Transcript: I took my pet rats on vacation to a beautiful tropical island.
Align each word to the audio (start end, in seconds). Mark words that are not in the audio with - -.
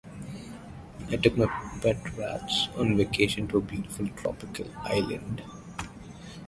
I 1.11 1.17
took 1.17 1.37
my 1.37 1.45
pet 1.79 2.17
rats 2.17 2.69
on 2.75 2.97
vacation 2.97 3.47
to 3.49 3.59
a 3.59 3.61
beautiful 3.61 4.07
tropical 4.15 4.65
island. 4.77 5.43